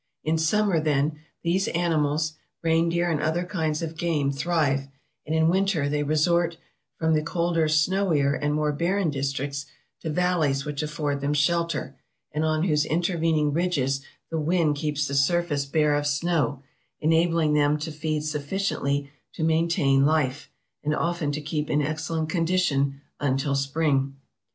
[0.23, 4.87] In summer, then, these animals, reindeer and other kinds of game, thrive;
[5.27, 6.57] and in winter they resort
[6.97, 9.67] from the colder, snowier and more barren districts,
[9.99, 11.95] to valleys which afford them shelter,
[12.31, 14.01] and on whose intervening ridges
[14.31, 16.63] the wind keeps the surface bare of snow,
[16.99, 20.49] enabling them to feed sufficiently to maintain life,
[20.83, 24.15] and often to keep in excellent condition, until spring.